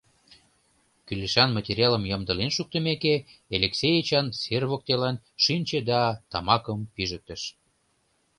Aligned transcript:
Кӱлешан 1.07 1.49
материалым 1.57 2.03
ямдылен 2.15 2.51
шуктымеке, 2.57 3.15
Элексей 3.55 3.95
Эчан 4.01 4.27
сер 4.41 4.63
воктелан 4.71 5.15
шинче 5.43 5.79
да 5.89 5.99
тамакым 6.31 6.79
пижыктыш. 6.95 7.41